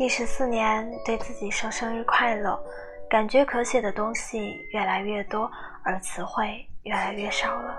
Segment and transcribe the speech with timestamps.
[0.00, 2.58] 第十四年，对自己说生日快乐，
[3.06, 5.46] 感觉可写的东西越来越多，
[5.84, 7.78] 而词汇越来越少了。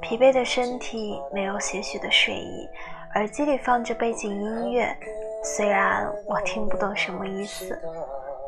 [0.00, 2.68] 疲惫的身体没有些许的睡意，
[3.16, 4.96] 耳机里放着背景音乐，
[5.42, 7.76] 虽然我听不懂什么意思，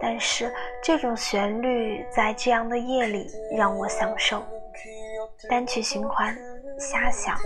[0.01, 3.27] 但是这种旋律在这样的夜里
[3.57, 4.41] 让我享受。
[5.51, 6.33] 单曲循环，
[6.79, 7.37] 瞎想，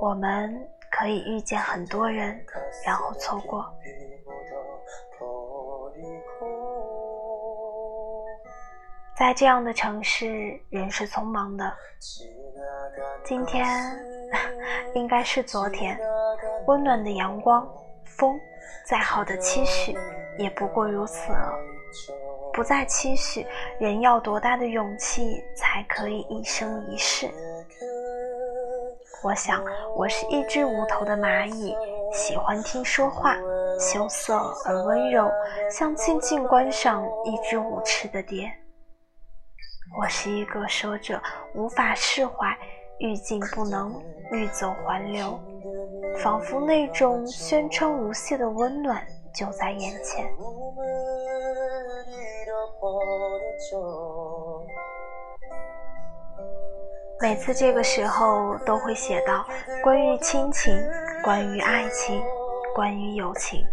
[0.00, 0.56] 我们
[0.88, 2.40] 可以遇见很多人，
[2.84, 3.64] 然后错过。
[9.16, 11.72] 在这样的城市，人是匆忙的。
[13.22, 13.66] 今天
[14.94, 15.96] 应该是昨天，
[16.66, 17.68] 温暖的阳光，
[18.04, 18.40] 风，
[18.84, 19.96] 再好的期许，
[20.38, 21.52] 也不过如此了。
[22.52, 23.46] 不再期许，
[23.78, 27.30] 人要多大的勇气才可以一生一世？
[29.22, 29.62] 我想，
[29.94, 31.76] 我是一只无头的蚂蚁，
[32.12, 33.34] 喜欢听说话，
[33.80, 35.30] 羞涩而温柔，
[35.70, 38.52] 像静静观赏一只无翅的蝶。
[39.98, 41.20] 我是一个说着
[41.54, 42.46] 无法释怀，
[42.98, 43.98] 欲进不能，
[44.30, 45.40] 欲走还留，
[46.22, 50.30] 仿佛那种宣称无懈的温暖就在眼前。
[57.20, 59.46] 每次这个时候都会写到
[59.84, 60.74] 关于亲情、
[61.22, 62.20] 关于爱情、
[62.74, 63.64] 关于友情。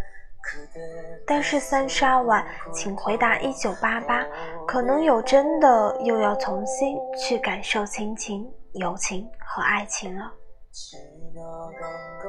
[1.25, 4.25] 但是三沙晚，请回答一九八八，
[4.67, 10.31] 可能有真的又要重新去感受亲情、友情和爱情了。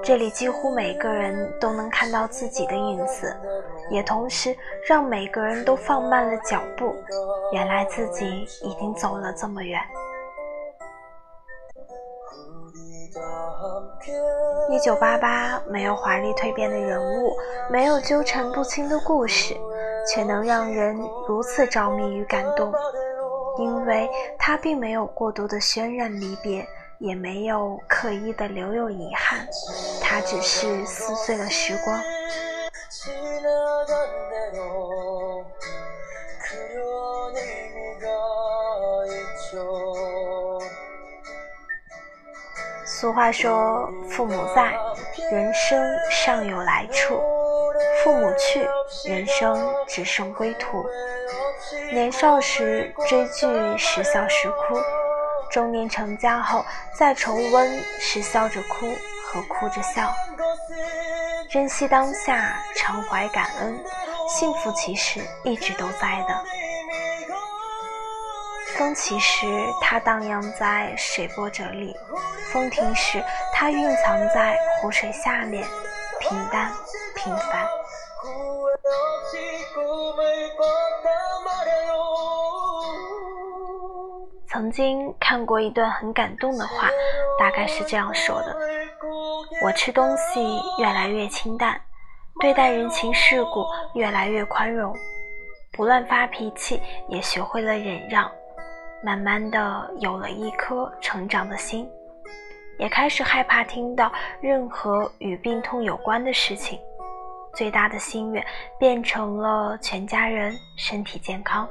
[0.03, 3.35] 这里几乎每个人都能看到自己的影子，
[3.91, 4.57] 也同时
[4.89, 6.95] 让每个人都放慢了脚步。
[7.53, 9.81] 原来自己已经走了这么远。
[14.71, 17.37] 一九八八没有华丽蜕变的人物，
[17.71, 19.55] 没有纠缠不清的故事，
[20.07, 20.97] 却能让人
[21.29, 22.73] 如此着迷与感动，
[23.59, 24.09] 因为
[24.39, 26.67] 它并没有过多的渲染离别。
[27.01, 29.49] 也没有刻意的留有遗憾，
[30.03, 31.99] 它只是撕碎了时光。
[43.01, 44.75] 俗话说：“父母在，
[45.33, 47.15] 人生尚有来处；
[48.05, 48.69] 父母去，
[49.09, 50.85] 人生只剩归途。”
[51.91, 53.47] 年少时追剧，
[53.79, 54.79] 时笑时哭。
[55.51, 56.63] 中年成家后
[56.95, 58.95] 再重温，是笑着哭
[59.25, 60.13] 和哭着笑。
[61.49, 63.83] 珍惜当下，常怀感恩，
[64.29, 66.45] 幸福其实一直都在的。
[68.77, 69.47] 风起时，
[69.81, 71.95] 它荡漾在水波折里；
[72.53, 73.23] 风停时，
[73.53, 75.65] 它蕴藏在湖水下面，
[76.19, 76.73] 平淡
[77.15, 77.67] 平凡。
[84.49, 86.89] 曾经看过一段很感动的话，
[87.39, 88.57] 大概是这样说的：
[89.65, 91.81] 我吃东西越来越清淡，
[92.41, 94.93] 对待人情世故越来越宽容，
[95.73, 98.29] 不乱发脾气，也学会了忍让，
[99.05, 101.89] 慢慢的有了一颗成长的心，
[102.81, 104.11] 也开始害怕听到
[104.41, 106.81] 任何与病痛有关的事情，
[107.55, 108.43] 最大的心愿
[108.79, 111.69] 变成了全家人身体健康。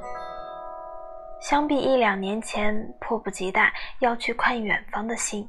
[1.40, 5.48] 相比一两年前迫不及待要去看远方的心，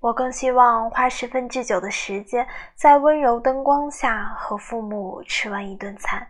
[0.00, 6.26] 我更希望花十分之九的时间在温柔灯光下和父母吃完一顿餐。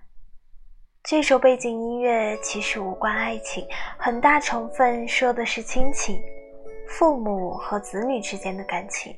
[1.05, 3.65] 这首背景音乐其实无关爱情，
[3.97, 6.21] 很大成分说的是亲情，
[6.91, 9.17] 父母和子女之间的感情。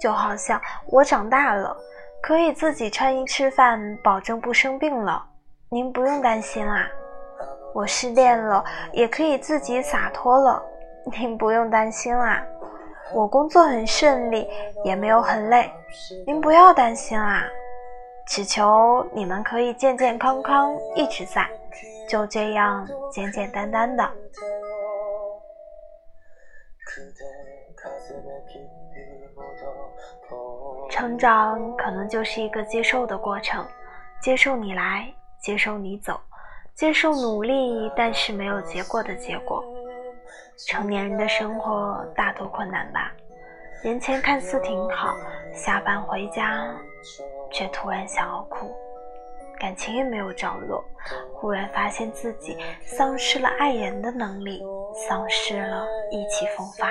[0.00, 1.76] 就好像我长大了，
[2.22, 5.22] 可以自己穿衣吃饭，保证不生病了，
[5.68, 6.88] 您不用担心啦。
[7.74, 10.62] 我失恋了，也可以自己洒脱了，
[11.18, 12.42] 您不用担心啦。
[13.12, 14.48] 我工作很顺利，
[14.84, 15.70] 也没有很累，
[16.26, 17.44] 您不要担心啦。
[18.26, 21.46] 只求你们可以健健康康一直在，
[22.08, 24.08] 就这样简简单单的。
[30.90, 33.66] 成长可能就是一个接受的过程，
[34.20, 36.20] 接受你来，接受你走。
[36.74, 39.62] 接受努力但是没有结果的结果。
[40.66, 43.12] 成年人的生活大多困难吧？
[43.82, 45.14] 人前看似挺好，
[45.52, 46.74] 下班回家
[47.50, 48.74] 却突然想要哭，
[49.58, 50.84] 感情也没有着落，
[51.34, 54.62] 忽然发现自己丧失了爱人的能力，
[54.94, 56.88] 丧失了意气风发。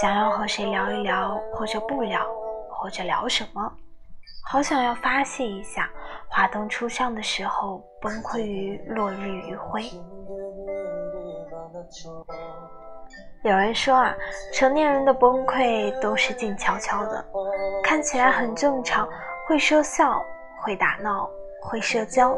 [0.00, 2.20] 想要和谁聊一聊，或者不聊。
[2.76, 3.72] 或者聊什么，
[4.44, 5.88] 好想要发泄一下。
[6.28, 9.84] 华灯初上的时候，崩溃于落日余晖。
[13.42, 14.14] 有人说啊，
[14.52, 17.24] 成年人的崩溃都是静悄悄的，
[17.82, 19.08] 看起来很正常，
[19.48, 20.22] 会说笑，
[20.60, 21.26] 会打闹，
[21.62, 22.36] 会社交。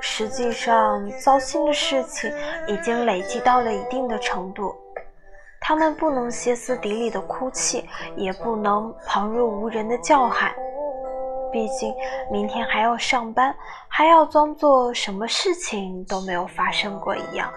[0.00, 2.32] 实际上，糟心的事情
[2.66, 4.74] 已经累积到了一定的程度，
[5.66, 10.54] 他们不能歇斯底里的哭泣，也不能旁若无人的叫喊。
[11.50, 11.94] 毕竟
[12.30, 13.56] 明天还要上班，
[13.88, 17.50] 还要装作什么事情都没有发生过一样。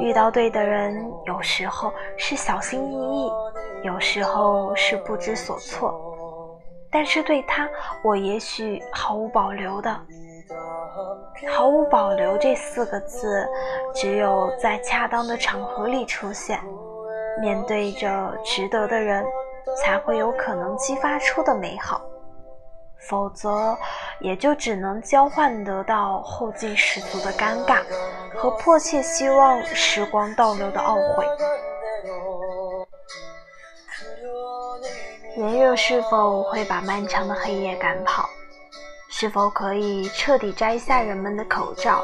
[0.00, 3.30] 遇到对的人，有时候是小心翼翼，
[3.82, 5.94] 有时候是不知所措。
[6.90, 7.68] 但是对他，
[8.02, 9.94] 我也许毫无保留的。
[11.56, 13.48] 毫无保留这四个字，
[13.94, 16.60] 只有在恰当的场合里出现，
[17.40, 19.24] 面对着值得的人，
[19.76, 22.00] 才会有可能激发出的美好。
[23.08, 23.76] 否则，
[24.20, 27.82] 也就只能交换得到后劲十足的尴尬
[28.36, 31.26] 和迫切希望时光倒流的懊悔。
[35.36, 38.21] 炎热是否会把漫长的黑夜赶跑？
[39.22, 42.02] 是否可以彻底摘下人们的口罩？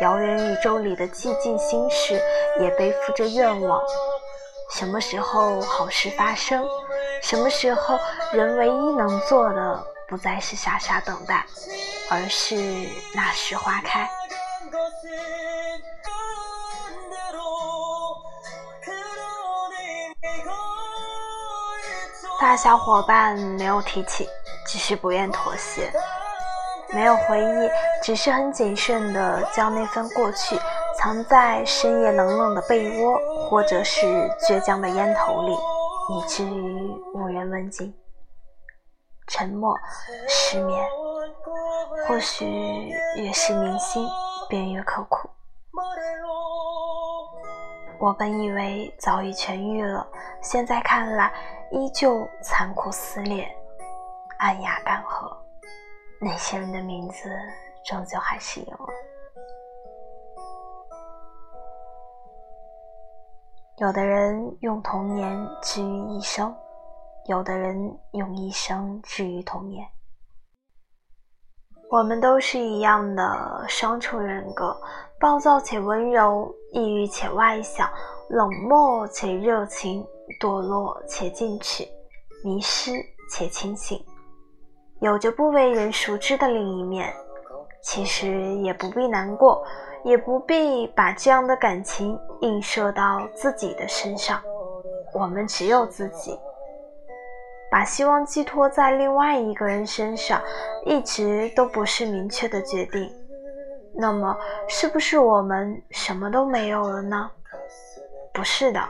[0.00, 2.18] 遥远宇宙里的寂静心事
[2.58, 3.78] 也背负着愿望。
[4.70, 6.66] 什么时候好事发生？
[7.22, 7.98] 什么时候，
[8.32, 11.44] 人唯一能做的不再是傻傻等待，
[12.10, 12.56] 而是
[13.14, 14.08] 那时花开。
[22.40, 24.26] 大小伙伴没有提起，
[24.68, 25.90] 只是不愿妥协；
[26.94, 27.70] 没有回忆，
[28.02, 30.56] 只是很谨慎地将那份过去
[30.98, 33.18] 藏在深夜冷冷的被窝，
[33.48, 34.06] 或者是
[34.46, 35.56] 倔强的烟头里。
[36.10, 37.94] 以至于无人问津，
[39.26, 39.74] 沉默，
[40.26, 40.88] 失眠。
[42.06, 42.46] 或许
[43.16, 44.08] 越是铭心，
[44.48, 45.28] 便越刻苦。
[48.00, 50.06] 我本以为早已痊愈了，
[50.40, 51.30] 现在看来
[51.72, 53.46] 依旧残酷撕裂，
[54.38, 55.36] 暗哑干涸。
[56.20, 57.30] 那些人的名字，
[57.84, 58.88] 终究还是有了。
[63.76, 66.52] 有的人用童年治愈一生，
[67.26, 67.76] 有的人
[68.12, 69.86] 用一生治愈童年。
[71.90, 74.76] 我们都是一样的双重人格，
[75.20, 77.88] 暴躁且温柔，抑郁且外向，
[78.28, 80.04] 冷漠且热情，
[80.40, 81.88] 堕落且进取，
[82.44, 82.90] 迷失
[83.30, 84.04] 且清醒，
[85.00, 87.12] 有着不为人熟知的另一面。
[87.80, 89.64] 其实也不必难过。
[90.04, 94.40] 也不必把这样的感情映射到自己的身上，
[95.12, 96.38] 我们只有自己。
[97.68, 100.40] 把希望寄托在另外一个人身上，
[100.86, 103.10] 一直都不是明确的决定。
[103.92, 104.34] 那么，
[104.68, 107.28] 是不是我们什么都没有了呢？
[108.32, 108.80] 不是的，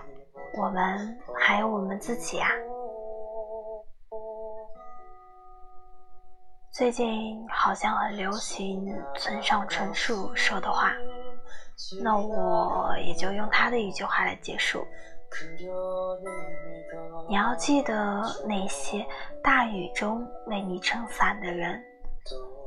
[0.59, 2.51] 我们还有我们自己啊。
[6.73, 10.93] 最近好像很流行村上春树说的话，
[12.03, 14.87] 那我也就用他的一句话来结束。
[17.29, 19.05] 你要记得那些
[19.43, 21.83] 大雨中为你撑伞的人，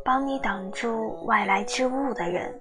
[0.04, 2.60] 帮你挡住外来之物的人，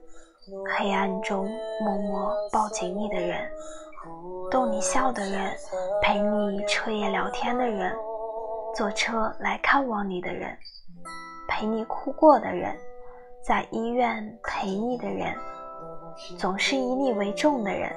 [0.77, 1.51] 黑暗中
[1.83, 3.51] 默默抱紧你的人，
[4.51, 5.53] 逗你笑的人，
[6.01, 7.93] 陪你彻夜聊天的人，
[8.77, 10.57] 坐车来看望你的人。
[11.50, 12.76] 陪你哭过的人，
[13.42, 15.36] 在医院陪你的人，
[16.38, 17.92] 总是以你为重的人，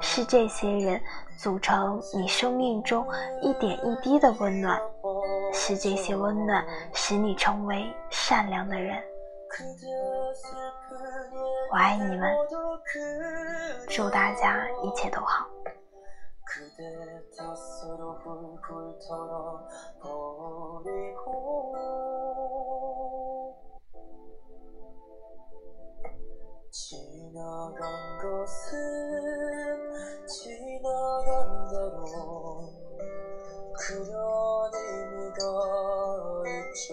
[0.00, 1.00] 是这些人
[1.38, 3.06] 组成你生命中
[3.42, 4.80] 一点一滴的温暖，
[5.52, 9.02] 是这些温暖使你成为善良的人。
[11.70, 12.34] 我爱你们，
[13.88, 15.46] 祝大家一切都好。
[16.46, 16.84] 그대
[17.36, 18.98] 탓으로 훌훌
[20.00, 21.24] 털어버리고
[27.39, 27.79] 지나간
[28.21, 28.75] 것은
[30.27, 32.69] 지나간 대로
[33.73, 35.39] 그런 의미가
[36.49, 36.83] 있죠.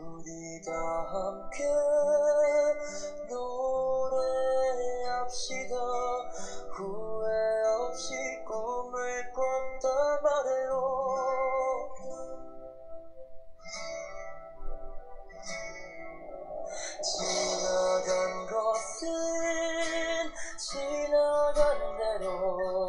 [0.00, 0.70] 우리 다
[1.10, 1.58] 함께
[21.58, 22.87] por all.